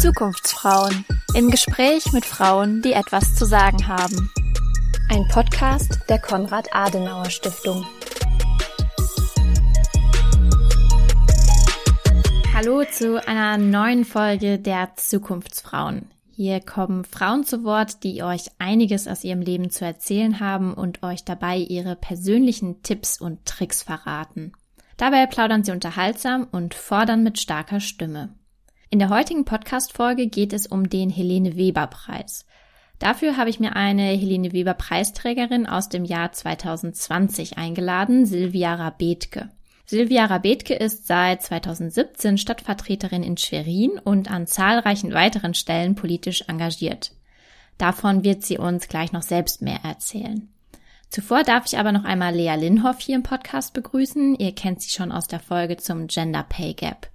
[0.00, 1.04] Zukunftsfrauen
[1.34, 4.32] im Gespräch mit Frauen, die etwas zu sagen haben.
[5.10, 7.84] Ein Podcast der Konrad Adenauer Stiftung.
[12.54, 16.15] Hallo zu einer neuen Folge der Zukunftsfrauen.
[16.38, 21.02] Hier kommen Frauen zu Wort, die euch einiges aus ihrem Leben zu erzählen haben und
[21.02, 24.52] euch dabei ihre persönlichen Tipps und Tricks verraten.
[24.98, 28.34] Dabei plaudern sie unterhaltsam und fordern mit starker Stimme.
[28.90, 32.44] In der heutigen Podcast-Folge geht es um den Helene Weber Preis.
[32.98, 39.48] Dafür habe ich mir eine Helene Weber Preisträgerin aus dem Jahr 2020 eingeladen, Silvia Rabetke.
[39.88, 47.12] Silvia Rabetke ist seit 2017 Stadtvertreterin in Schwerin und an zahlreichen weiteren Stellen politisch engagiert.
[47.78, 50.48] Davon wird sie uns gleich noch selbst mehr erzählen.
[51.08, 54.34] Zuvor darf ich aber noch einmal Lea Linhoff hier im Podcast begrüßen.
[54.34, 57.08] Ihr kennt sie schon aus der Folge zum Gender Pay Gap.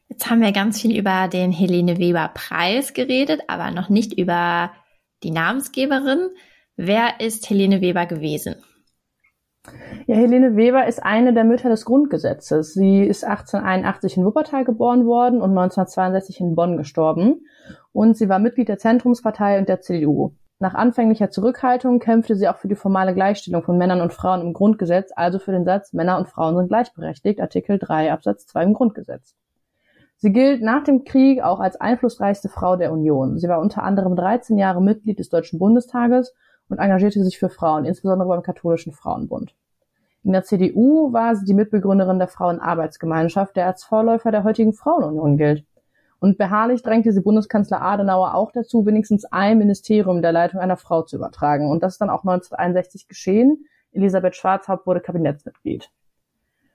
[0.09, 4.71] Jetzt haben wir ganz viel über den Helene Weber Preis geredet, aber noch nicht über
[5.23, 6.31] die Namensgeberin.
[6.77, 8.57] Wer ist Helene Weber gewesen?
[10.07, 12.73] Ja, Helene Weber ist eine der Mütter des Grundgesetzes.
[12.75, 17.41] Sie ist 1881 in Wuppertal geboren worden und 1962 in Bonn gestorben.
[17.93, 20.37] Und sie war Mitglied der Zentrumspartei und der CDU.
[20.59, 24.55] Nach anfänglicher Zurückhaltung kämpfte sie auch für die formale Gleichstellung von Männern und Frauen im
[24.55, 28.73] Grundgesetz, also für den Satz Männer und Frauen sind gleichberechtigt, Artikel 3 Absatz 2 im
[28.73, 29.35] Grundgesetz.
[30.17, 33.39] Sie gilt nach dem Krieg auch als einflussreichste Frau der Union.
[33.39, 36.35] Sie war unter anderem 13 Jahre Mitglied des Deutschen Bundestages
[36.71, 39.55] und engagierte sich für Frauen, insbesondere beim katholischen Frauenbund.
[40.25, 45.37] In der CDU war sie die Mitbegründerin der Frauenarbeitsgemeinschaft, der als Vorläufer der heutigen Frauenunion
[45.37, 45.67] gilt.
[46.19, 51.03] Und beharrlich drängte sie Bundeskanzler Adenauer auch dazu, wenigstens ein Ministerium der Leitung einer Frau
[51.03, 51.71] zu übertragen.
[51.71, 53.67] Und das ist dann auch 1961 geschehen.
[53.93, 55.91] Elisabeth Schwarzhaupt wurde Kabinettsmitglied.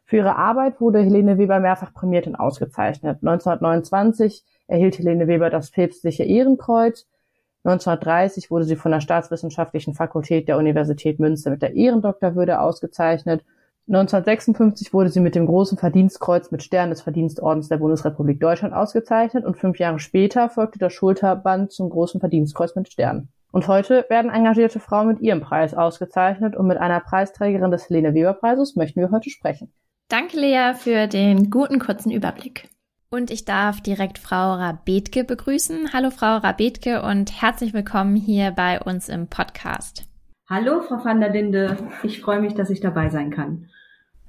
[0.05, 3.19] Für ihre Arbeit wurde Helene Weber mehrfach prämiert und ausgezeichnet.
[3.21, 7.07] 1929 erhielt Helene Weber das päpstliche Ehrenkreuz.
[7.63, 13.43] 1930 wurde sie von der Staatswissenschaftlichen Fakultät der Universität Münster mit der Ehrendoktorwürde ausgezeichnet
[13.87, 19.43] 1956 wurde sie mit dem Großen Verdienstkreuz mit Stern des Verdienstordens der Bundesrepublik Deutschland ausgezeichnet
[19.43, 23.29] und fünf Jahre später folgte das Schulterband zum Großen Verdienstkreuz mit Stern.
[23.51, 28.13] Und heute werden engagierte Frauen mit ihrem Preis ausgezeichnet und mit einer Preisträgerin des Helene
[28.13, 29.73] Weber Preises möchten wir heute sprechen.
[30.07, 32.69] Danke Lea für den guten kurzen Überblick.
[33.09, 35.91] Und ich darf direkt Frau Rabetke begrüßen.
[35.91, 40.10] Hallo Frau Rabetke und herzlich willkommen hier bei uns im Podcast.
[40.53, 41.77] Hallo, Frau van der Linde.
[42.03, 43.69] Ich freue mich, dass ich dabei sein kann.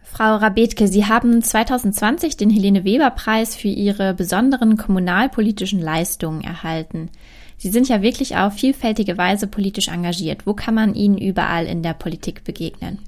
[0.05, 7.11] Frau Rabetke, Sie haben 2020 den Helene Weber Preis für Ihre besonderen kommunalpolitischen Leistungen erhalten.
[7.57, 10.47] Sie sind ja wirklich auf vielfältige Weise politisch engagiert.
[10.47, 13.01] Wo kann man Ihnen überall in der Politik begegnen?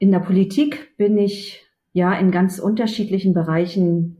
[0.00, 4.16] In der Politik bin ich ja in ganz unterschiedlichen Bereichen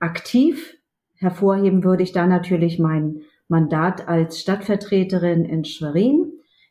[0.00, 0.76] aktiv.
[1.14, 6.29] Hervorheben würde ich da natürlich mein Mandat als Stadtvertreterin in Schwerin.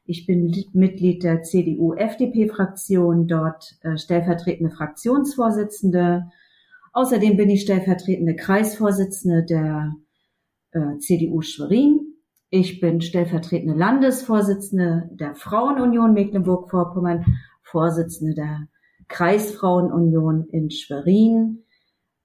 [0.09, 6.25] Ich bin Mitglied der CDU-FDP-Fraktion, dort äh, stellvertretende Fraktionsvorsitzende.
[6.93, 9.93] Außerdem bin ich stellvertretende Kreisvorsitzende der
[10.71, 12.15] äh, CDU Schwerin.
[12.49, 17.23] Ich bin stellvertretende Landesvorsitzende der Frauenunion Mecklenburg-Vorpommern,
[17.61, 18.67] Vorsitzende der
[19.09, 21.65] Kreisfrauenunion in Schwerin,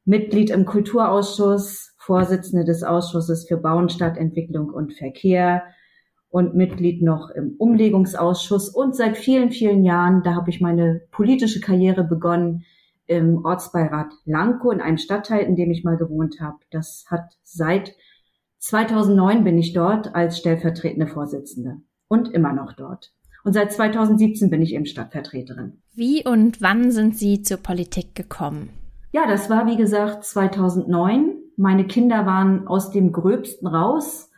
[0.06, 5.64] Mitglied im Kulturausschuss, Vorsitzende des Ausschusses für Bauen, Stadtentwicklung und Verkehr
[6.34, 11.60] und Mitglied noch im Umlegungsausschuss und seit vielen, vielen Jahren, da habe ich meine politische
[11.60, 12.64] Karriere begonnen,
[13.06, 16.56] im Ortsbeirat Lankow in einem Stadtteil, in dem ich mal gewohnt habe.
[16.72, 17.94] Das hat seit
[18.58, 21.76] 2009 bin ich dort als stellvertretende Vorsitzende
[22.08, 23.12] und immer noch dort.
[23.44, 25.82] Und seit 2017 bin ich eben Stadtvertreterin.
[25.94, 28.70] Wie und wann sind Sie zur Politik gekommen?
[29.12, 31.36] Ja, das war wie gesagt 2009.
[31.56, 34.32] Meine Kinder waren aus dem Gröbsten raus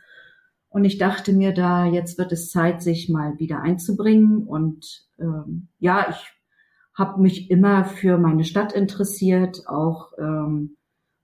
[0.69, 4.43] und ich dachte mir da, jetzt wird es Zeit, sich mal wieder einzubringen.
[4.43, 6.33] Und ähm, ja, ich
[6.93, 10.77] habe mich immer für meine Stadt interessiert, auch ähm,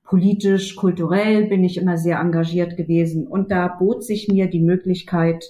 [0.04, 3.28] politisch, kulturell bin ich immer sehr engagiert gewesen.
[3.28, 5.44] Und da bot sich mir die Möglichkeit,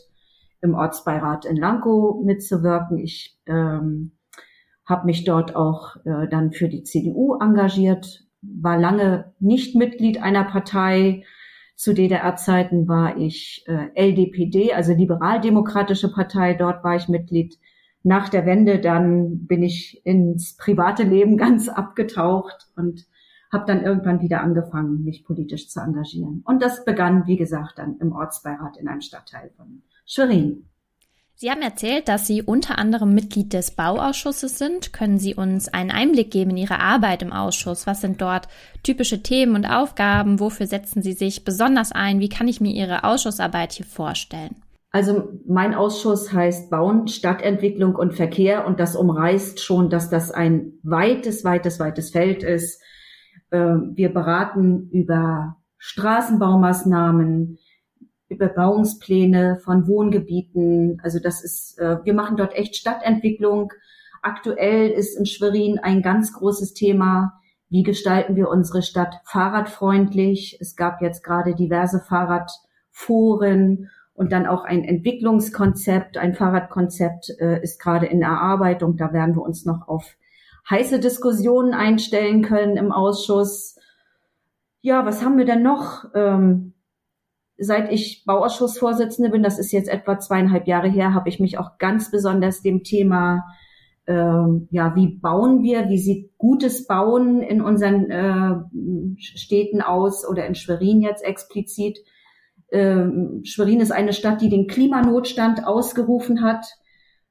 [0.64, 2.98] im Ortsbeirat in Lankow mitzuwirken.
[2.98, 4.14] Ich ähm,
[4.86, 10.46] habe mich dort auch äh, dann für die CDU engagiert, war lange nicht Mitglied einer
[10.46, 11.26] Partei.
[11.76, 16.54] Zu DDR-Zeiten war ich äh, LDPD, also Liberaldemokratische Partei.
[16.54, 17.58] Dort war ich Mitglied.
[18.04, 23.06] Nach der Wende dann bin ich ins private Leben ganz abgetaucht und
[23.52, 26.42] habe dann irgendwann wieder angefangen, mich politisch zu engagieren.
[26.46, 30.66] Und das begann, wie gesagt, dann im Ortsbeirat in einem Stadtteil von Schwerin.
[31.44, 34.94] Sie haben erzählt, dass Sie unter anderem Mitglied des Bauausschusses sind.
[34.94, 37.86] Können Sie uns einen Einblick geben in Ihre Arbeit im Ausschuss?
[37.86, 38.48] Was sind dort
[38.82, 40.40] typische Themen und Aufgaben?
[40.40, 42.22] Wofür setzen Sie sich besonders ein?
[42.22, 44.56] Wie kann ich mir Ihre Ausschussarbeit hier vorstellen?
[44.92, 50.76] Also mein Ausschuss heißt Bauen, Stadtentwicklung und Verkehr und das umreißt schon, dass das ein
[50.82, 52.82] weites, weites, weites Feld ist.
[53.52, 57.60] Ähm, wir beraten über Straßenbaumaßnahmen,
[58.34, 61.00] Überbauungspläne von Wohngebieten.
[61.04, 63.72] Also das ist, äh, wir machen dort echt Stadtentwicklung.
[64.22, 67.34] Aktuell ist in Schwerin ein ganz großes Thema.
[67.70, 70.58] Wie gestalten wir unsere Stadt fahrradfreundlich?
[70.62, 77.82] Es gab jetzt gerade diverse Fahrradforen und dann auch ein Entwicklungskonzept, ein Fahrradkonzept äh, ist
[77.82, 78.96] gerade in Erarbeitung.
[78.96, 80.06] Da werden wir uns noch auf
[80.70, 83.78] heiße Diskussionen einstellen können im Ausschuss.
[84.82, 86.06] Ja, was haben wir denn noch?
[86.14, 86.73] Ähm,
[87.64, 91.78] seit ich Bauausschussvorsitzende bin, das ist jetzt etwa zweieinhalb Jahre her, habe ich mich auch
[91.78, 93.44] ganz besonders dem Thema,
[94.06, 98.56] ähm, ja, wie bauen wir, wie sieht gutes Bauen in unseren äh,
[99.18, 102.00] Städten aus oder in Schwerin jetzt explizit.
[102.72, 106.66] Ähm, Schwerin ist eine Stadt, die den Klimanotstand ausgerufen hat.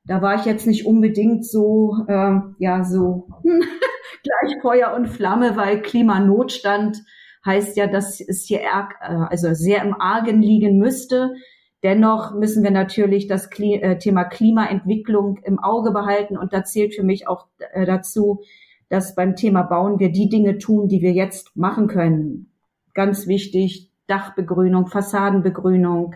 [0.05, 5.83] Da war ich jetzt nicht unbedingt so, äh, ja, so gleich Feuer und Flamme, weil
[5.83, 7.03] Klimanotstand
[7.45, 11.35] heißt ja, dass es hier arg, äh, also sehr im Argen liegen müsste.
[11.83, 17.03] Dennoch müssen wir natürlich das äh, Thema Klimaentwicklung im Auge behalten und da zählt für
[17.03, 18.43] mich auch äh, dazu,
[18.89, 22.53] dass beim Thema Bauen wir die Dinge tun, die wir jetzt machen können.
[22.95, 26.15] Ganz wichtig, Dachbegrünung, Fassadenbegrünung.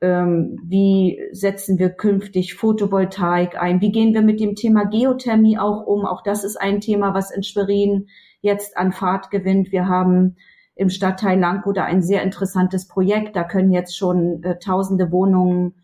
[0.00, 3.82] Ähm, wie setzen wir künftig Photovoltaik ein?
[3.82, 6.06] Wie gehen wir mit dem Thema Geothermie auch um?
[6.06, 8.06] Auch das ist ein Thema, was in Schwerin
[8.40, 9.72] jetzt an Fahrt gewinnt.
[9.72, 10.36] Wir haben
[10.74, 13.36] im Stadtteil Langkow da ein sehr interessantes Projekt.
[13.36, 15.74] Da können jetzt schon äh, tausende Wohnungen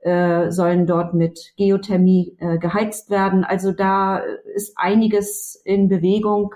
[0.00, 3.44] äh, sollen dort mit Geothermie äh, geheizt werden.
[3.44, 4.18] Also da
[4.54, 6.54] ist einiges in Bewegung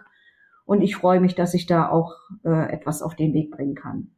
[0.64, 4.10] und ich freue mich, dass ich da auch äh, etwas auf den Weg bringen kann.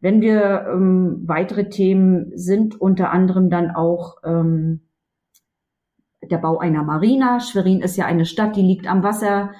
[0.00, 4.82] Wenn wir ähm, weitere Themen sind unter anderem dann auch ähm,
[6.30, 7.40] der Bau einer Marina.
[7.40, 9.52] Schwerin ist ja eine Stadt, die liegt am Wasser.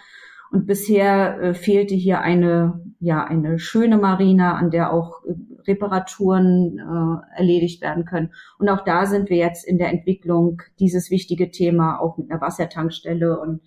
[0.55, 5.35] Und bisher äh, fehlte hier eine, ja, eine schöne Marina, an der auch äh,
[5.67, 8.33] Reparaturen äh, erledigt werden können.
[8.61, 12.41] Und auch da sind wir jetzt in der Entwicklung dieses wichtige Thema auch mit einer
[12.41, 13.63] Wassertankstelle und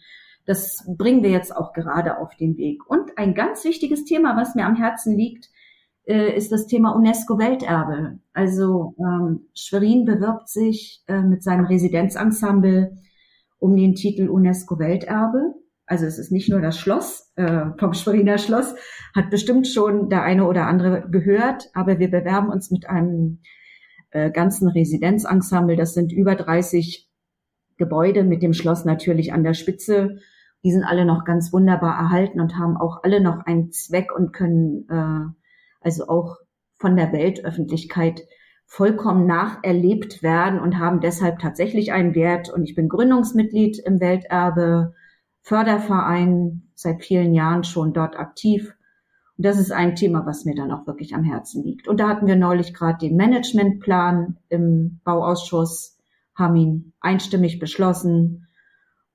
[0.45, 2.89] das bringen wir jetzt auch gerade auf den Weg.
[2.89, 5.49] Und ein ganz wichtiges Thema, was mir am Herzen liegt,
[6.05, 8.19] äh, ist das Thema UNESCO-Welterbe.
[8.31, 12.97] Also ähm, Schwerin bewirbt sich äh, mit seinem Residenzensemble
[13.59, 15.53] um den Titel UNESCO-Welterbe.
[15.87, 18.75] Also es ist nicht nur das Schloss äh, vom Schweriner Schloss,
[19.15, 23.39] hat bestimmt schon der eine oder andere gehört, aber wir bewerben uns mit einem
[24.11, 25.77] äh, ganzen Residenzensemble.
[25.77, 27.09] Das sind über 30
[27.77, 30.17] Gebäude mit dem Schloss natürlich an der Spitze.
[30.63, 34.33] Die sind alle noch ganz wunderbar erhalten und haben auch alle noch einen Zweck und
[34.33, 35.33] können äh,
[35.79, 36.37] also auch
[36.75, 38.23] von der Weltöffentlichkeit
[38.65, 42.49] vollkommen nacherlebt werden und haben deshalb tatsächlich einen Wert.
[42.49, 44.93] Und ich bin Gründungsmitglied im Welterbe
[45.47, 48.75] Förderverein seit vielen Jahren schon dort aktiv.
[49.37, 51.87] Und das ist ein Thema, was mir dann auch wirklich am Herzen liegt.
[51.87, 55.97] Und da hatten wir neulich gerade den Managementplan im Bauausschuss,
[56.35, 58.49] haben ihn einstimmig beschlossen.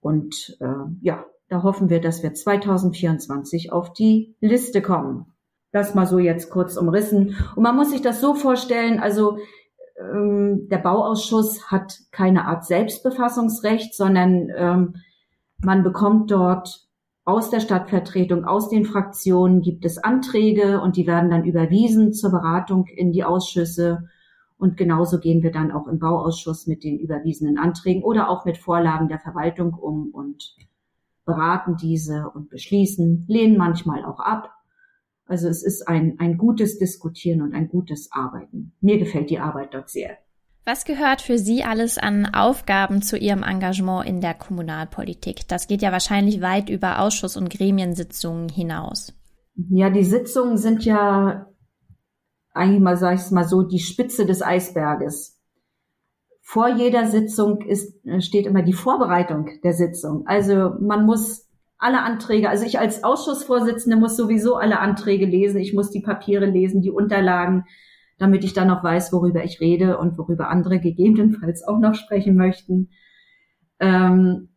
[0.00, 5.26] Und äh, ja, da hoffen wir, dass wir 2024 auf die Liste kommen.
[5.70, 7.36] Das mal so jetzt kurz umrissen.
[7.56, 9.36] Und man muss sich das so vorstellen, also
[10.00, 14.94] ähm, der Bauausschuss hat keine Art Selbstbefassungsrecht, sondern ähm,
[15.64, 16.88] man bekommt dort
[17.25, 22.31] aus der Stadtvertretung, aus den Fraktionen gibt es Anträge und die werden dann überwiesen zur
[22.31, 24.09] Beratung in die Ausschüsse.
[24.59, 28.59] Und genauso gehen wir dann auch im Bauausschuss mit den überwiesenen Anträgen oder auch mit
[28.59, 30.57] Vorlagen der Verwaltung um und
[31.25, 34.50] beraten diese und beschließen, lehnen manchmal auch ab.
[35.26, 38.73] Also es ist ein, ein gutes Diskutieren und ein gutes Arbeiten.
[38.81, 40.19] Mir gefällt die Arbeit dort sehr.
[40.64, 45.49] Was gehört für Sie alles an Aufgaben zu Ihrem Engagement in der Kommunalpolitik?
[45.49, 49.12] Das geht ja wahrscheinlich weit über Ausschuss- und Gremiensitzungen hinaus.
[49.71, 51.47] Ja, die Sitzungen sind ja
[52.52, 55.40] eigentlich mal, sag ich mal so, die Spitze des Eisberges.
[56.42, 60.26] Vor jeder Sitzung ist, steht immer die Vorbereitung der Sitzung.
[60.26, 65.75] Also man muss alle Anträge, also ich als Ausschussvorsitzende muss sowieso alle Anträge lesen, ich
[65.75, 67.64] muss die Papiere lesen, die Unterlagen,
[68.19, 72.37] damit ich dann noch weiß, worüber ich rede und worüber andere gegebenenfalls auch noch sprechen
[72.37, 72.90] möchten.
[73.81, 74.49] Ähm,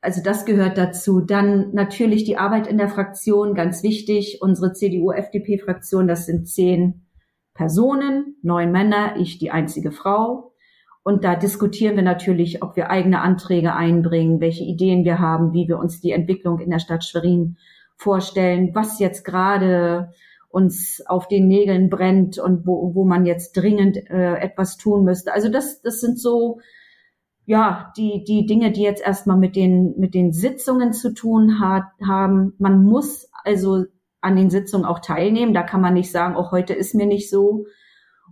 [0.00, 1.20] also das gehört dazu.
[1.20, 4.38] Dann natürlich die Arbeit in der Fraktion, ganz wichtig.
[4.40, 7.06] Unsere CDU-FDP-Fraktion, das sind zehn
[7.54, 10.52] Personen, neun Männer, ich die einzige Frau.
[11.02, 15.68] Und da diskutieren wir natürlich, ob wir eigene Anträge einbringen, welche Ideen wir haben, wie
[15.68, 17.56] wir uns die Entwicklung in der Stadt Schwerin
[17.96, 20.10] vorstellen, was jetzt gerade
[20.56, 25.34] uns auf den Nägeln brennt und wo, wo man jetzt dringend äh, etwas tun müsste.
[25.34, 26.60] Also das, das sind so,
[27.44, 31.84] ja, die, die Dinge, die jetzt erstmal mit den, mit den Sitzungen zu tun hat,
[32.02, 32.54] haben.
[32.56, 33.84] Man muss also
[34.22, 35.52] an den Sitzungen auch teilnehmen.
[35.52, 37.66] Da kann man nicht sagen, auch heute ist mir nicht so.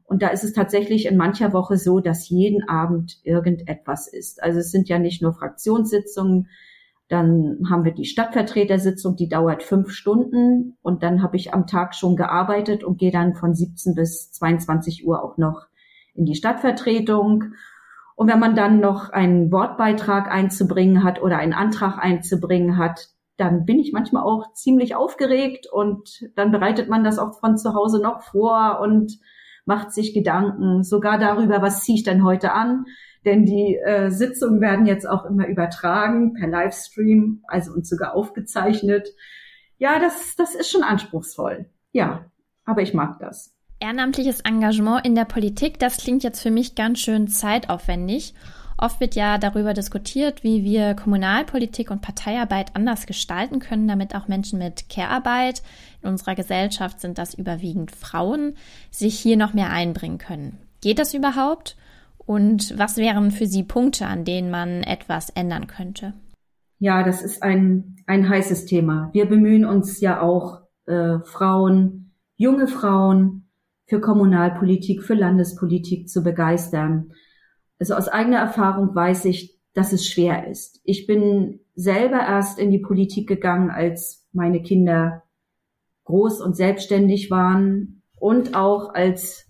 [0.05, 4.43] Und da ist es tatsächlich in mancher Woche so, dass jeden Abend irgendetwas ist.
[4.43, 6.49] Also es sind ja nicht nur Fraktionssitzungen,
[7.09, 10.77] dann haben wir die Stadtvertretersitzung, die dauert fünf Stunden.
[10.83, 15.07] Und dann habe ich am Tag schon gearbeitet und gehe dann von 17 bis 22
[15.07, 15.67] Uhr auch noch
[16.15, 17.55] in die Stadtvertretung.
[18.17, 23.65] Und wenn man dann noch einen Wortbeitrag einzubringen hat oder einen Antrag einzubringen hat, dann
[23.65, 28.01] bin ich manchmal auch ziemlich aufgeregt und dann bereitet man das auch von zu Hause
[28.01, 29.19] noch vor und
[29.67, 30.85] macht sich Gedanken.
[30.85, 32.85] Sogar darüber, was ziehe ich denn heute an,
[33.25, 39.09] denn die äh, Sitzungen werden jetzt auch immer übertragen per Livestream, also und sogar aufgezeichnet.
[39.79, 41.67] Ja, das, das ist schon anspruchsvoll.
[41.93, 42.27] Ja,
[42.65, 43.55] aber ich mag das.
[43.81, 48.35] Ehrenamtliches Engagement in der Politik, das klingt jetzt für mich ganz schön zeitaufwendig.
[48.77, 54.27] Oft wird ja darüber diskutiert, wie wir Kommunalpolitik und Parteiarbeit anders gestalten können, damit auch
[54.27, 55.63] Menschen mit Care-Arbeit,
[56.03, 58.57] in unserer Gesellschaft sind das überwiegend Frauen,
[58.91, 60.59] sich hier noch mehr einbringen können.
[60.81, 61.77] Geht das überhaupt?
[62.27, 66.15] Und was wären für Sie Punkte, an denen man etwas ändern könnte?
[66.79, 69.11] Ja, das ist ein, ein heißes Thema.
[69.13, 73.49] Wir bemühen uns ja auch, äh, Frauen, junge Frauen
[73.87, 77.13] für Kommunalpolitik, für Landespolitik zu begeistern.
[77.79, 80.81] Also aus eigener Erfahrung weiß ich, dass es schwer ist.
[80.85, 85.25] Ich bin selber erst in die Politik gegangen, als meine Kinder
[86.05, 89.47] groß und selbstständig waren und auch als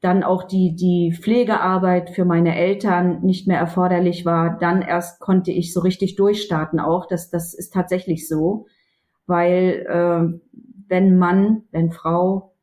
[0.00, 5.50] dann auch die, die Pflegearbeit für meine Eltern nicht mehr erforderlich war, dann erst konnte
[5.50, 7.06] ich so richtig durchstarten auch.
[7.06, 8.66] Das, das ist tatsächlich so,
[9.26, 10.40] weil äh,
[10.88, 12.54] wenn Mann, wenn Frau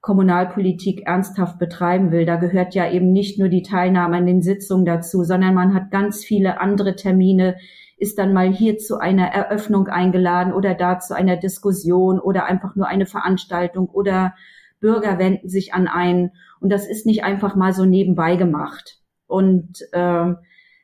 [0.00, 4.84] Kommunalpolitik ernsthaft betreiben will, da gehört ja eben nicht nur die Teilnahme an den Sitzungen
[4.84, 7.56] dazu, sondern man hat ganz viele andere Termine,
[7.96, 12.76] ist dann mal hier zu einer Eröffnung eingeladen oder da zu einer Diskussion oder einfach
[12.76, 14.34] nur eine Veranstaltung oder
[14.84, 18.98] Bürger wenden sich an einen und das ist nicht einfach mal so nebenbei gemacht.
[19.26, 20.34] Und äh,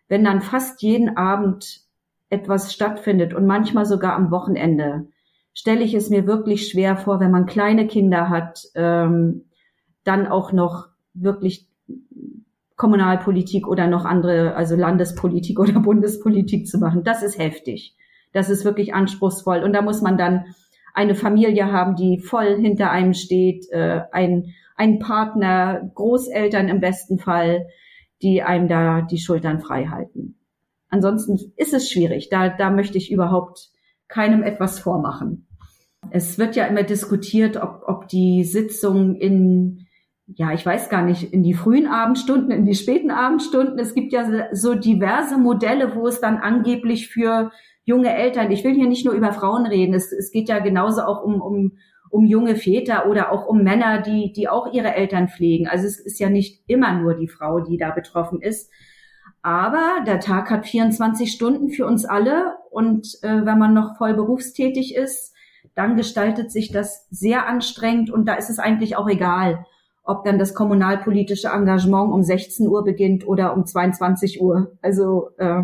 [0.09, 1.83] wenn dann fast jeden Abend
[2.31, 5.09] etwas stattfindet und manchmal sogar am Wochenende,
[5.53, 9.51] stelle ich es mir wirklich schwer vor, wenn man kleine Kinder hat, ähm,
[10.03, 11.69] dann auch noch wirklich
[12.77, 17.05] Kommunalpolitik oder noch andere, also Landespolitik oder Bundespolitik zu machen.
[17.05, 17.95] Das ist heftig.
[18.33, 19.63] Das ist wirklich anspruchsvoll.
[19.63, 20.47] Und da muss man dann
[20.95, 27.19] eine Familie haben, die voll hinter einem steht, äh, ein, ein Partner, Großeltern im besten
[27.19, 27.67] Fall,
[28.23, 30.37] die einem da die Schultern frei halten.
[30.89, 32.29] Ansonsten ist es schwierig.
[32.31, 33.71] Da, da möchte ich überhaupt
[34.09, 35.47] keinem etwas vormachen.
[36.11, 39.87] Es wird ja immer diskutiert, ob, ob die Sitzung in,
[40.27, 43.79] ja, ich weiß gar nicht, in die frühen Abendstunden, in die späten Abendstunden.
[43.79, 47.53] Es gibt ja so diverse Modelle, wo es dann angeblich für
[47.85, 48.51] junge Eltern.
[48.51, 49.95] Ich will hier nicht nur über Frauen reden.
[49.95, 51.79] Es, es geht ja genauso auch um, um,
[52.11, 55.69] um junge Väter oder auch um Männer, die, die auch ihre Eltern pflegen.
[55.69, 58.71] Also es ist ja nicht immer nur die Frau, die da betroffen ist.
[59.43, 64.15] Aber der Tag hat 24 Stunden für uns alle und äh, wenn man noch voll
[64.15, 65.35] berufstätig ist,
[65.75, 69.65] dann gestaltet sich das sehr anstrengend und da ist es eigentlich auch egal,
[70.03, 74.77] ob dann das kommunalpolitische Engagement um 16 Uhr beginnt oder um 22 Uhr.
[74.83, 75.63] Also äh,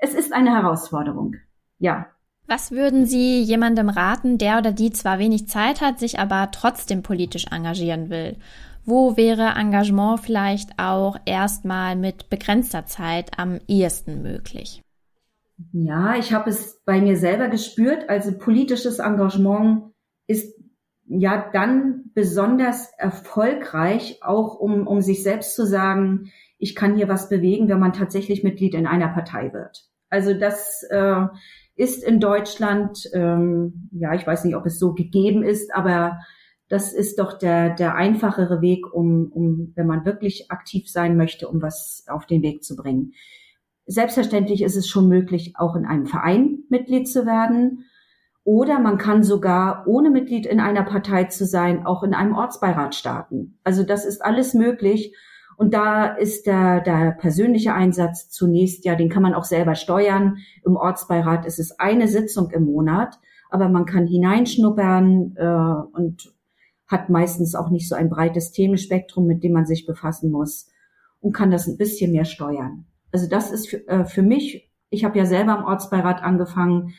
[0.00, 1.36] es ist eine Herausforderung.
[1.84, 2.06] Ja.
[2.46, 7.02] Was würden Sie jemandem raten, der oder die zwar wenig Zeit hat, sich aber trotzdem
[7.02, 8.38] politisch engagieren will?
[8.86, 14.80] Wo wäre Engagement vielleicht auch erstmal mit begrenzter Zeit am ehesten möglich?
[15.72, 18.08] Ja, ich habe es bei mir selber gespürt.
[18.08, 19.92] Also politisches Engagement
[20.26, 20.58] ist
[21.06, 27.28] ja dann besonders erfolgreich, auch um, um sich selbst zu sagen, ich kann hier was
[27.28, 29.86] bewegen, wenn man tatsächlich Mitglied in einer Partei wird.
[30.14, 31.26] Also das äh,
[31.76, 36.18] ist in Deutschland, ähm, ja, ich weiß nicht, ob es so gegeben ist, aber
[36.68, 41.48] das ist doch der, der einfachere Weg, um, um, wenn man wirklich aktiv sein möchte,
[41.48, 43.12] um was auf den Weg zu bringen.
[43.86, 47.84] Selbstverständlich ist es schon möglich, auch in einem Verein Mitglied zu werden.
[48.44, 52.94] Oder man kann sogar, ohne Mitglied in einer Partei zu sein, auch in einem Ortsbeirat
[52.94, 53.58] starten.
[53.64, 55.14] Also das ist alles möglich.
[55.56, 60.38] Und da ist der, der persönliche Einsatz zunächst, ja, den kann man auch selber steuern.
[60.64, 63.18] Im Ortsbeirat ist es eine Sitzung im Monat,
[63.50, 66.34] aber man kann hineinschnuppern äh, und
[66.86, 70.70] hat meistens auch nicht so ein breites Themenspektrum, mit dem man sich befassen muss
[71.20, 72.86] und kann das ein bisschen mehr steuern.
[73.12, 76.94] Also das ist für, äh, für mich, ich habe ja selber im Ortsbeirat angefangen,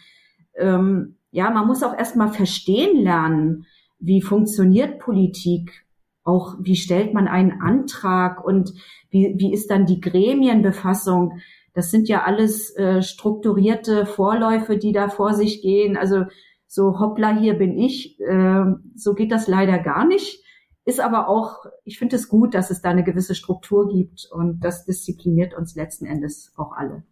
[0.57, 3.65] ähm, ja, man muss auch erstmal verstehen lernen,
[4.00, 5.85] wie funktioniert Politik,
[6.25, 8.74] auch wie stellt man einen Antrag und
[9.10, 11.39] wie, wie ist dann die Gremienbefassung.
[11.74, 15.96] Das sind ja alles äh, strukturierte Vorläufe, die da vor sich gehen.
[15.96, 16.25] Also
[16.67, 18.20] so hoppla, hier bin ich.
[18.20, 18.65] Äh,
[18.96, 20.44] so geht das leider gar nicht.
[20.84, 24.59] Ist aber auch, ich finde es gut, dass es da eine gewisse Struktur gibt und
[24.64, 27.03] das diszipliniert uns letzten Endes auch alle.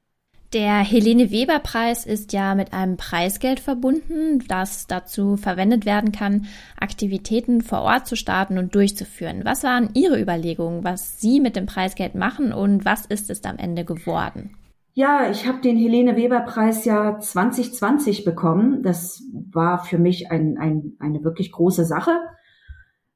[0.54, 6.46] Der Helene Weber Preis ist ja mit einem Preisgeld verbunden, das dazu verwendet werden kann,
[6.80, 9.42] Aktivitäten vor Ort zu starten und durchzuführen.
[9.46, 13.58] Was waren Ihre Überlegungen, was Sie mit dem Preisgeld machen und was ist es am
[13.58, 14.52] Ende geworden?
[14.94, 18.84] Ja, ich habe den Helene Weber Preis ja 2020 bekommen.
[18.84, 22.12] Das war für mich ein, ein, eine wirklich große Sache.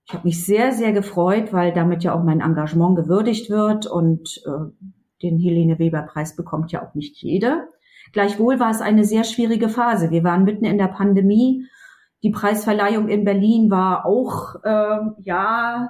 [0.07, 4.41] Ich habe mich sehr, sehr gefreut, weil damit ja auch mein Engagement gewürdigt wird und
[4.47, 4.87] äh,
[5.21, 7.67] den Helene Weber Preis bekommt ja auch nicht jeder.
[8.13, 10.11] Gleichwohl war es eine sehr schwierige Phase.
[10.11, 11.65] Wir waren mitten in der Pandemie.
[12.23, 15.89] Die Preisverleihung in Berlin war auch äh, ja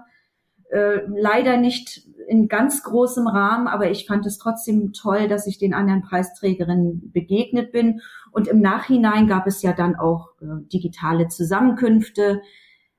[0.69, 5.57] äh, leider nicht in ganz großem Rahmen, aber ich fand es trotzdem toll, dass ich
[5.57, 8.01] den anderen Preisträgerinnen begegnet bin.
[8.31, 12.41] Und im Nachhinein gab es ja dann auch äh, digitale Zusammenkünfte.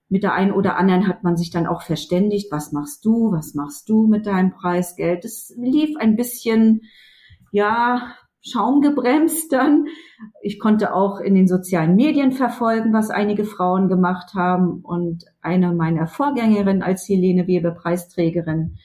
[0.08, 3.54] Mit der einen oder anderen hat man sich dann auch verständigt, was machst du, was
[3.54, 5.24] machst du mit deinem Preisgeld.
[5.24, 6.82] Es lief ein bisschen,
[7.52, 9.86] ja, schaumgebremst dann.
[10.42, 14.80] Ich konnte auch in den sozialen Medien verfolgen, was einige Frauen gemacht haben.
[14.82, 18.76] Und eine meiner Vorgängerinnen als Helene Weber Preisträgerin,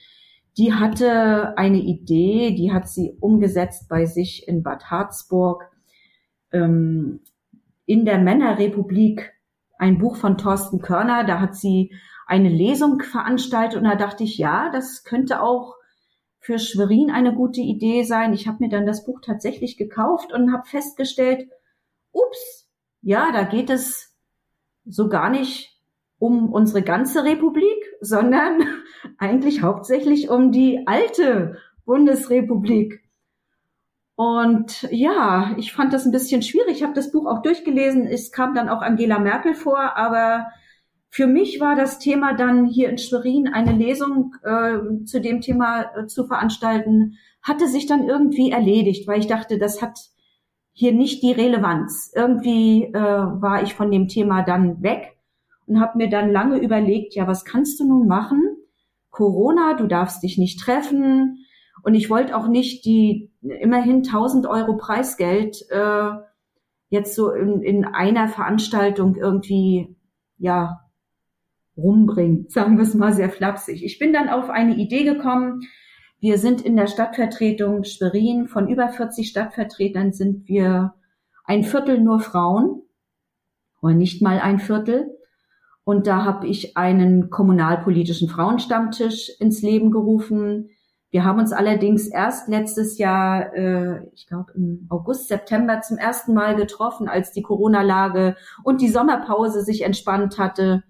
[0.56, 5.70] die hatte eine Idee, die hat sie umgesetzt bei sich in Bad Harzburg.
[6.52, 7.20] Ähm,
[7.86, 9.33] in der Männerrepublik
[9.78, 11.94] ein Buch von Thorsten Körner, da hat sie
[12.26, 15.74] eine Lesung veranstaltet und da dachte ich, ja, das könnte auch
[16.38, 18.32] für Schwerin eine gute Idee sein.
[18.34, 21.48] Ich habe mir dann das Buch tatsächlich gekauft und habe festgestellt,
[22.12, 22.68] ups,
[23.00, 24.14] ja, da geht es
[24.84, 25.80] so gar nicht
[26.18, 28.62] um unsere ganze Republik, sondern
[29.18, 33.03] eigentlich hauptsächlich um die alte Bundesrepublik.
[34.16, 36.76] Und ja, ich fand das ein bisschen schwierig.
[36.76, 38.06] Ich habe das Buch auch durchgelesen.
[38.06, 40.46] Es kam dann auch Angela Merkel vor, aber
[41.10, 45.82] für mich war das Thema dann hier in Schwerin eine Lesung äh, zu dem Thema
[45.96, 49.98] äh, zu veranstalten, hatte sich dann irgendwie erledigt, weil ich dachte, das hat
[50.72, 52.12] hier nicht die Relevanz.
[52.14, 55.16] Irgendwie äh, war ich von dem Thema dann weg
[55.66, 58.56] und habe mir dann lange überlegt, ja, was kannst du nun machen?
[59.10, 61.43] Corona, du darfst dich nicht treffen,
[61.84, 66.10] und ich wollte auch nicht die immerhin 1000 Euro Preisgeld äh,
[66.88, 69.94] jetzt so in, in einer Veranstaltung irgendwie
[70.38, 70.80] ja
[71.76, 73.84] rumbringen, sagen wir es mal sehr flapsig.
[73.84, 75.60] Ich bin dann auf eine Idee gekommen.
[76.20, 78.48] Wir sind in der Stadtvertretung Schwerin.
[78.48, 80.94] Von über 40 Stadtvertretern sind wir
[81.44, 82.80] ein Viertel nur Frauen
[83.82, 85.10] oder nicht mal ein Viertel.
[85.84, 90.70] Und da habe ich einen kommunalpolitischen Frauenstammtisch ins Leben gerufen,
[91.14, 96.34] Wir haben uns allerdings erst letztes Jahr, äh, ich glaube im August, September zum ersten
[96.34, 100.82] Mal getroffen, als die Corona-Lage und die Sommerpause sich entspannt hatte.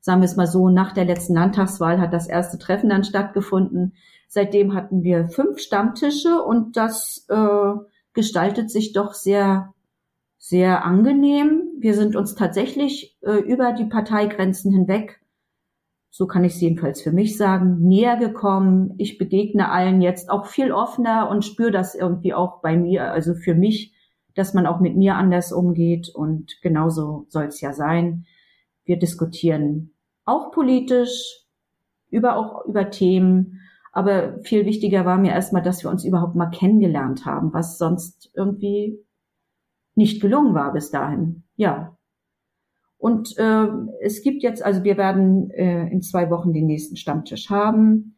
[0.00, 3.92] Sagen wir es mal so, nach der letzten Landtagswahl hat das erste Treffen dann stattgefunden.
[4.28, 7.72] Seitdem hatten wir fünf Stammtische und das äh,
[8.14, 9.74] gestaltet sich doch sehr,
[10.38, 11.64] sehr angenehm.
[11.80, 15.20] Wir sind uns tatsächlich äh, über die Parteigrenzen hinweg
[16.16, 18.94] so kann ich es jedenfalls für mich sagen, näher gekommen.
[18.96, 23.34] Ich begegne allen jetzt auch viel offener und spüre das irgendwie auch bei mir, also
[23.34, 23.92] für mich,
[24.34, 28.24] dass man auch mit mir anders umgeht und genauso soll es ja sein.
[28.86, 29.92] Wir diskutieren
[30.24, 31.44] auch politisch,
[32.08, 33.60] über auch über Themen,
[33.92, 38.30] aber viel wichtiger war mir erstmal, dass wir uns überhaupt mal kennengelernt haben, was sonst
[38.34, 39.04] irgendwie
[39.94, 41.44] nicht gelungen war bis dahin.
[41.56, 41.95] Ja,
[42.98, 43.66] und äh,
[44.00, 48.16] es gibt jetzt, also wir werden äh, in zwei Wochen den nächsten Stammtisch haben.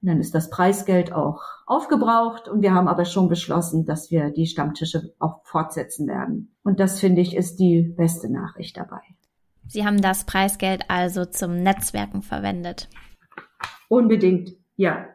[0.00, 4.30] Und dann ist das Preisgeld auch aufgebraucht und wir haben aber schon beschlossen, dass wir
[4.30, 6.56] die Stammtische auch fortsetzen werden.
[6.64, 9.00] Und das finde ich ist die beste Nachricht dabei.
[9.68, 12.88] Sie haben das Preisgeld also zum Netzwerken verwendet.
[13.88, 15.06] Unbedingt, ja.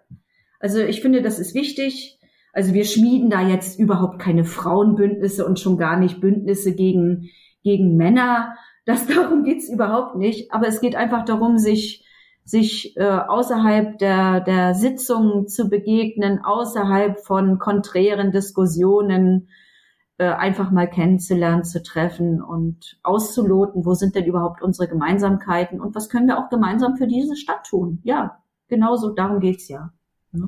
[0.60, 2.20] Also ich finde, das ist wichtig.
[2.54, 7.30] Also wir schmieden da jetzt überhaupt keine Frauenbündnisse und schon gar nicht Bündnisse gegen,
[7.62, 8.56] gegen Männer,
[8.88, 10.52] das darum geht's überhaupt nicht.
[10.52, 12.04] Aber es geht einfach darum, sich
[12.44, 19.50] sich äh, außerhalb der, der Sitzungen zu begegnen, außerhalb von konträren Diskussionen
[20.18, 25.94] äh, einfach mal kennenzulernen, zu treffen und auszuloten, wo sind denn überhaupt unsere Gemeinsamkeiten und
[25.94, 28.00] was können wir auch gemeinsam für diese Stadt tun.
[28.04, 29.92] Ja, genauso darum geht's ja.
[30.32, 30.46] ja.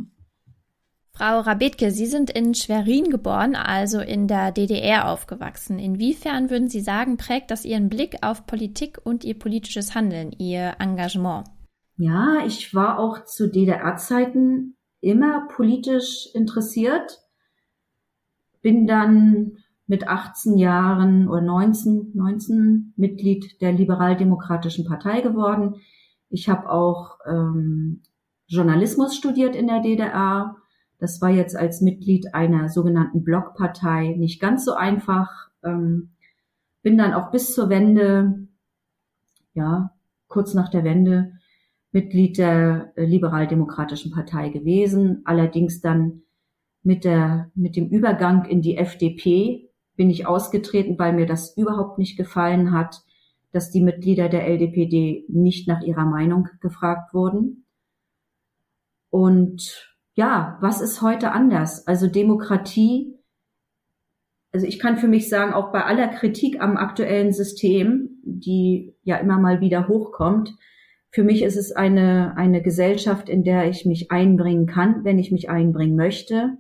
[1.20, 5.78] Frau Rabetke, Sie sind in Schwerin geboren, also in der DDR aufgewachsen.
[5.78, 10.78] Inwiefern würden Sie sagen, prägt das Ihren Blick auf Politik und Ihr politisches Handeln, Ihr
[10.80, 11.46] Engagement?
[11.98, 17.20] Ja, ich war auch zu DDR-Zeiten immer politisch interessiert,
[18.62, 25.82] bin dann mit 18 Jahren oder 19, 19 Mitglied der Liberaldemokratischen Partei geworden.
[26.30, 28.04] Ich habe auch ähm,
[28.48, 30.56] Journalismus studiert in der DDR
[31.00, 35.50] das war jetzt als Mitglied einer sogenannten Blockpartei nicht ganz so einfach.
[35.64, 36.12] Ähm,
[36.82, 38.48] bin dann auch bis zur Wende,
[39.54, 39.94] ja,
[40.28, 41.34] kurz nach der Wende,
[41.92, 45.22] Mitglied der äh, Liberaldemokratischen Partei gewesen.
[45.24, 46.22] Allerdings dann
[46.84, 51.98] mit der, mit dem Übergang in die FDP bin ich ausgetreten, weil mir das überhaupt
[51.98, 53.04] nicht gefallen hat,
[53.52, 57.66] dass die Mitglieder der LDPD nicht nach ihrer Meinung gefragt wurden.
[59.10, 59.89] Und
[60.20, 61.88] ja, was ist heute anders?
[61.88, 63.18] Also Demokratie,
[64.52, 69.16] also ich kann für mich sagen, auch bei aller Kritik am aktuellen System, die ja
[69.16, 70.58] immer mal wieder hochkommt,
[71.10, 75.32] für mich ist es eine, eine Gesellschaft, in der ich mich einbringen kann, wenn ich
[75.32, 76.58] mich einbringen möchte.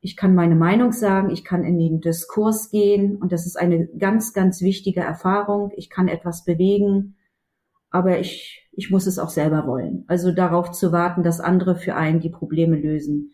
[0.00, 3.86] Ich kann meine Meinung sagen, ich kann in den Diskurs gehen und das ist eine
[3.96, 5.70] ganz, ganz wichtige Erfahrung.
[5.76, 7.14] Ich kann etwas bewegen,
[7.90, 10.04] aber ich ich muss es auch selber wollen.
[10.06, 13.32] Also darauf zu warten, dass andere für einen die Probleme lösen,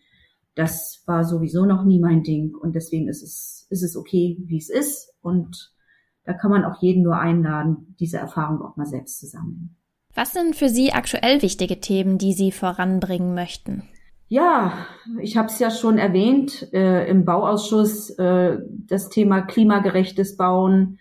[0.55, 4.57] das war sowieso noch nie mein Ding und deswegen ist es, ist es okay, wie
[4.57, 5.71] es ist und
[6.25, 9.75] da kann man auch jeden nur einladen, diese Erfahrung auch mal selbst zu sammeln.
[10.15, 13.83] Was sind für Sie aktuell wichtige Themen, die Sie voranbringen möchten?
[14.29, 14.73] Ja,
[15.19, 20.99] ich habe es ja schon erwähnt, äh, im Bauausschuss äh, das Thema klimagerechtes Bauen,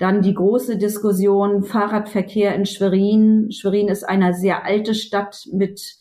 [0.00, 3.52] dann die große Diskussion Fahrradverkehr in Schwerin.
[3.52, 5.98] Schwerin ist eine sehr alte Stadt mit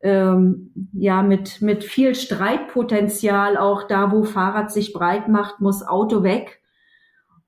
[0.00, 3.58] ähm, ja mit mit viel Streitpotenzial.
[3.58, 6.62] Auch da, wo Fahrrad sich breit macht, muss Auto weg.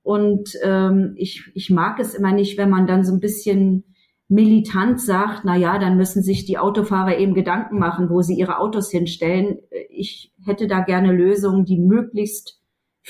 [0.02, 3.84] Und ähm, ich ich mag es immer nicht, wenn man dann so ein bisschen
[4.28, 8.58] militant sagt, na ja, dann müssen sich die Autofahrer eben Gedanken machen, wo sie ihre
[8.58, 9.60] Autos hinstellen.
[9.88, 12.59] Ich hätte da gerne Lösungen, die möglichst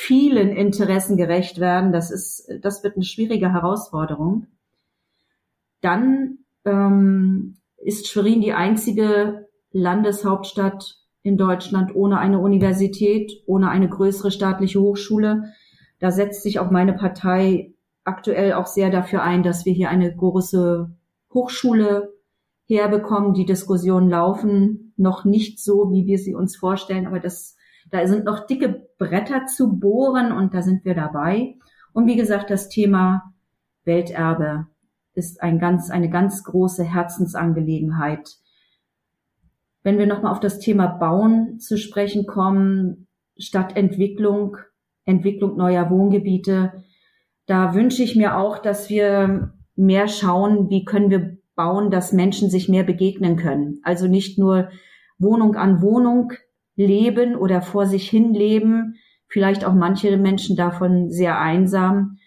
[0.01, 1.93] vielen Interessen gerecht werden.
[1.93, 4.47] Das ist, das wird eine schwierige Herausforderung.
[5.83, 14.31] Dann ähm, ist Schwerin die einzige Landeshauptstadt in Deutschland ohne eine Universität, ohne eine größere
[14.31, 15.53] staatliche Hochschule.
[15.99, 20.17] Da setzt sich auch meine Partei aktuell auch sehr dafür ein, dass wir hier eine
[20.17, 20.91] große
[21.35, 22.15] Hochschule
[22.65, 23.35] herbekommen.
[23.35, 27.59] Die Diskussionen laufen noch nicht so, wie wir sie uns vorstellen, aber das
[27.91, 31.57] da sind noch dicke Bretter zu bohren und da sind wir dabei.
[31.93, 33.35] Und wie gesagt, das Thema
[33.85, 34.67] Welterbe
[35.15, 38.37] ist ein ganz, eine ganz große Herzensangelegenheit.
[39.83, 43.09] Wenn wir nochmal auf das Thema Bauen zu sprechen kommen,
[43.39, 44.59] Stadtentwicklung,
[45.07, 46.85] Entwicklung neuer Wohngebiete,
[47.47, 52.51] da wünsche ich mir auch, dass wir mehr schauen, wie können wir bauen, dass Menschen
[52.51, 53.81] sich mehr begegnen können.
[53.83, 54.69] Also nicht nur
[55.19, 56.35] Wohnung an Wohnung
[56.87, 58.97] leben oder vor sich hin leben.
[59.29, 62.19] Vielleicht auch manche Menschen davon sehr einsam.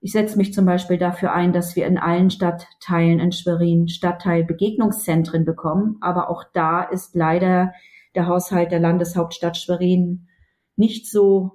[0.00, 5.44] Ich setze mich zum Beispiel dafür ein, dass wir in allen Stadtteilen in Schwerin Stadtteilbegegnungszentren
[5.44, 5.96] bekommen.
[6.00, 7.72] Aber auch da ist leider
[8.14, 10.28] der Haushalt der Landeshauptstadt Schwerin
[10.76, 11.52] nicht so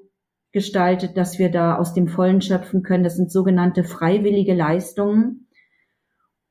[0.51, 3.04] gestaltet, dass wir da aus dem Vollen schöpfen können.
[3.04, 5.47] Das sind sogenannte freiwillige Leistungen.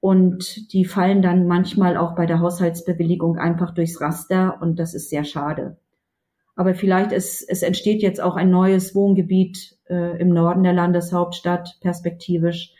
[0.01, 5.11] Und die fallen dann manchmal auch bei der Haushaltsbewilligung einfach durchs Raster und das ist
[5.11, 5.77] sehr schade.
[6.57, 11.79] Aber vielleicht ist, es entsteht jetzt auch ein neues Wohngebiet äh, im Norden der Landeshauptstadt
[11.81, 12.75] perspektivisch.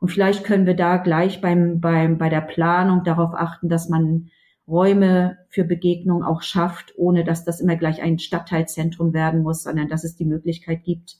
[0.00, 4.30] Und vielleicht können wir da gleich beim, beim, bei der Planung darauf achten, dass man
[4.68, 9.88] Räume für Begegnung auch schafft, ohne dass das immer gleich ein Stadtteilzentrum werden muss, sondern
[9.88, 11.16] dass es die Möglichkeit gibt,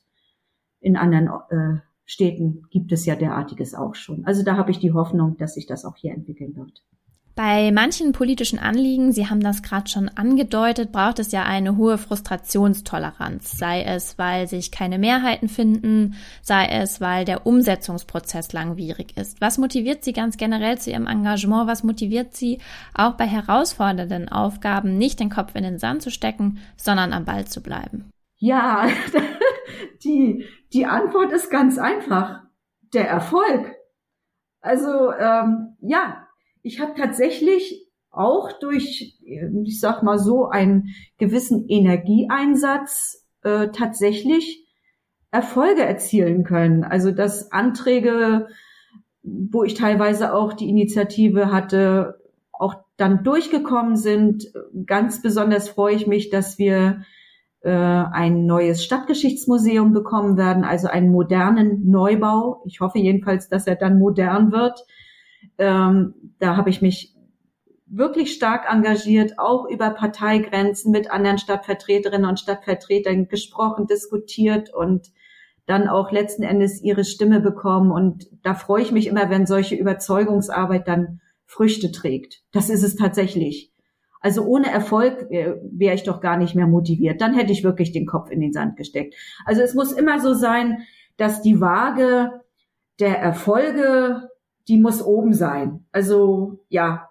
[0.81, 4.25] in anderen äh, Städten gibt es ja derartiges auch schon.
[4.25, 6.83] Also da habe ich die Hoffnung, dass sich das auch hier entwickeln wird.
[7.35, 11.99] Bei manchen politischen Anliegen, Sie haben das gerade schon angedeutet, braucht es ja eine hohe
[11.99, 19.41] Frustrationstoleranz, sei es, weil sich keine Mehrheiten finden, sei es, weil der Umsetzungsprozess langwierig ist.
[19.43, 21.69] Was motiviert Sie ganz generell zu Ihrem Engagement?
[21.69, 22.59] Was motiviert Sie
[22.95, 27.47] auch bei herausfordernden Aufgaben, nicht den Kopf in den Sand zu stecken, sondern am Ball
[27.47, 28.11] zu bleiben?
[28.39, 28.89] Ja,
[30.05, 32.43] die, die Antwort ist ganz einfach.
[32.95, 33.75] Der Erfolg.
[34.61, 36.27] Also ähm, ja,
[36.63, 44.67] ich habe tatsächlich auch durch, ich sag mal so, einen gewissen Energieeinsatz äh, tatsächlich
[45.31, 46.85] Erfolge erzielen können.
[46.85, 48.49] Also dass Anträge,
[49.23, 52.21] wo ich teilweise auch die Initiative hatte,
[52.51, 54.53] auch dann durchgekommen sind.
[54.87, 57.03] Ganz besonders freue ich mich, dass wir
[57.71, 62.63] ein neues Stadtgeschichtsmuseum bekommen werden, also einen modernen Neubau.
[62.67, 64.85] Ich hoffe jedenfalls, dass er dann modern wird
[65.59, 67.15] ähm, da habe ich mich
[67.87, 75.09] wirklich stark engagiert, auch über Parteigrenzen mit anderen Stadtvertreterinnen und Stadtvertretern gesprochen, diskutiert und
[75.67, 77.91] dann auch letzten Endes ihre Stimme bekommen.
[77.91, 82.43] Und da freue ich mich immer, wenn solche Überzeugungsarbeit dann Früchte trägt.
[82.53, 83.73] Das ist es tatsächlich.
[84.21, 87.21] Also ohne Erfolg wäre ich doch gar nicht mehr motiviert.
[87.21, 89.15] Dann hätte ich wirklich den Kopf in den Sand gesteckt.
[89.45, 90.79] Also es muss immer so sein,
[91.17, 92.41] dass die Waage
[92.99, 94.29] der Erfolge
[94.69, 95.87] die muss oben sein.
[95.93, 97.09] Also ja,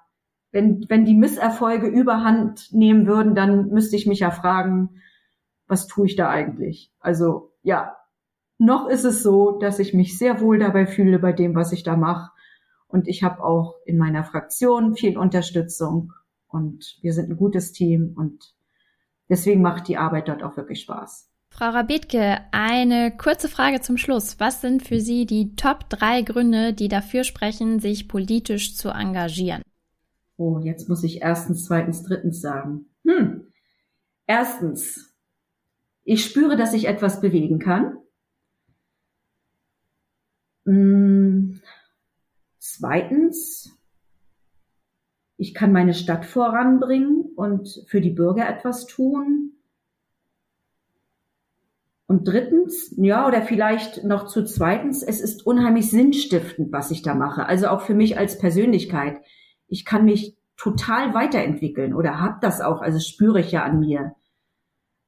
[0.52, 5.02] wenn, wenn die Misserfolge überhand nehmen würden, dann müsste ich mich ja fragen,
[5.68, 6.92] was tue ich da eigentlich?
[7.00, 7.98] Also ja,
[8.60, 11.84] noch ist es so, dass ich mich sehr wohl dabei fühle bei dem, was ich
[11.84, 12.32] da mache.
[12.88, 16.14] Und ich habe auch in meiner Fraktion viel Unterstützung
[16.58, 18.54] und wir sind ein gutes Team und
[19.30, 21.30] deswegen macht die Arbeit dort auch wirklich Spaß.
[21.50, 24.40] Frau Rabitke, eine kurze Frage zum Schluss.
[24.40, 29.62] Was sind für Sie die Top drei Gründe, die dafür sprechen, sich politisch zu engagieren?
[30.36, 32.86] Oh, jetzt muss ich erstens, zweitens, drittens sagen.
[33.06, 33.48] Hm.
[34.28, 35.16] Erstens,
[36.04, 37.98] ich spüre, dass ich etwas bewegen kann.
[40.66, 41.62] Hm.
[42.60, 43.77] Zweitens,
[45.38, 49.54] ich kann meine Stadt voranbringen und für die Bürger etwas tun.
[52.08, 57.14] Und drittens, ja, oder vielleicht noch zu zweitens, es ist unheimlich sinnstiftend, was ich da
[57.14, 57.46] mache.
[57.46, 59.22] Also auch für mich als Persönlichkeit.
[59.68, 64.16] Ich kann mich total weiterentwickeln oder hab das auch, also spüre ich ja an mir.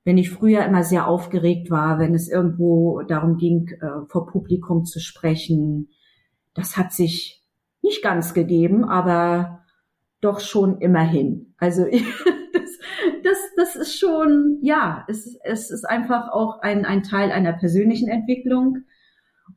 [0.04, 4.86] Wenn ich früher immer sehr aufgeregt war, wenn es irgendwo darum ging, äh, vor Publikum
[4.86, 5.90] zu sprechen,
[6.54, 7.44] das hat sich
[7.82, 9.60] nicht ganz gegeben, aber
[10.22, 11.54] doch schon immerhin.
[11.58, 12.04] Also ich,
[13.24, 18.10] das, das ist schon, ja, es, es ist einfach auch ein, ein Teil einer persönlichen
[18.10, 18.80] Entwicklung.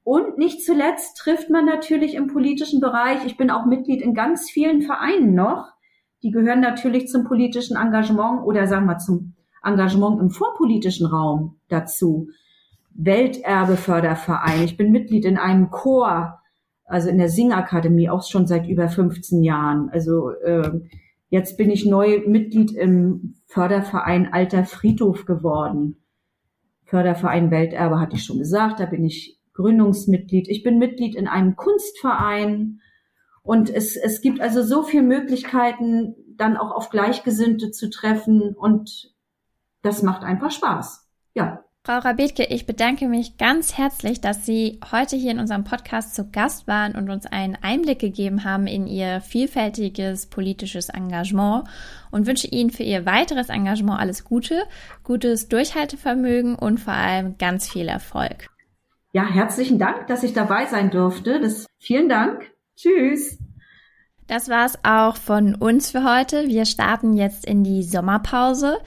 [0.05, 4.51] Und nicht zuletzt trifft man natürlich im politischen Bereich, ich bin auch Mitglied in ganz
[4.51, 5.73] vielen Vereinen noch,
[6.23, 12.29] die gehören natürlich zum politischen Engagement oder sagen wir zum Engagement im vorpolitischen Raum dazu.
[12.95, 16.42] Welterbeförderverein, ich bin Mitglied in einem Chor,
[16.85, 19.89] also in der Singakademie auch schon seit über 15 Jahren.
[19.91, 20.81] Also äh,
[21.33, 26.05] Jetzt bin ich neu Mitglied im Förderverein Alter Friedhof geworden.
[26.85, 30.47] Förderverein Welterbe hatte ich schon gesagt, da bin ich Gründungsmitglied.
[30.49, 32.83] Ich bin Mitglied in einem Kunstverein.
[33.43, 38.55] Und es, es gibt also so viele Möglichkeiten, dann auch auf Gleichgesinnte zu treffen.
[38.55, 39.15] Und
[39.81, 41.09] das macht einfach Spaß.
[41.33, 41.62] Ja.
[41.85, 46.31] Frau Rabetke, ich bedanke mich ganz herzlich, dass Sie heute hier in unserem Podcast zu
[46.31, 51.65] Gast waren und uns einen Einblick gegeben haben in Ihr vielfältiges politisches Engagement
[52.13, 54.63] und wünsche Ihnen für Ihr weiteres Engagement alles Gute,
[55.03, 58.47] gutes Durchhaltevermögen und vor allem ganz viel Erfolg.
[59.13, 61.41] Ja, herzlichen Dank, dass ich dabei sein durfte.
[61.41, 62.49] Das, vielen Dank.
[62.77, 63.39] Tschüss.
[64.29, 66.47] Das war's auch von uns für heute.
[66.47, 68.79] Wir starten jetzt in die Sommerpause.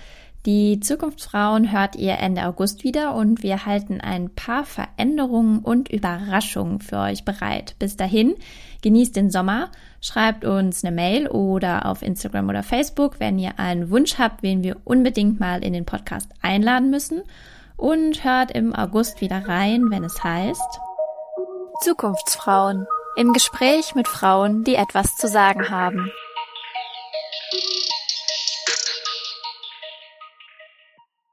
[0.45, 6.81] Die Zukunftsfrauen hört ihr Ende August wieder und wir halten ein paar Veränderungen und Überraschungen
[6.81, 7.75] für euch bereit.
[7.79, 8.35] Bis dahin,
[8.83, 13.89] genießt den Sommer, schreibt uns eine Mail oder auf Instagram oder Facebook, wenn ihr einen
[13.89, 17.23] Wunsch habt, wen wir unbedingt mal in den Podcast einladen müssen
[17.75, 20.79] und hört im August wieder rein, wenn es heißt
[21.81, 22.85] Zukunftsfrauen
[23.17, 26.11] im Gespräch mit Frauen, die etwas zu sagen haben.